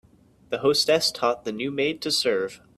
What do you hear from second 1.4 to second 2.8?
the new maid to serve.